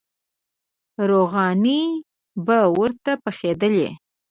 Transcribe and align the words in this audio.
روغانۍ 1.09 1.81
به 2.45 2.57
ورته 2.77 3.11
پخېدلې. 3.23 3.89